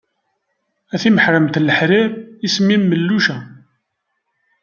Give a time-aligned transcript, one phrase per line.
[0.93, 2.09] A timeḥremt n leḥrir,
[2.45, 3.37] isem-im melluca.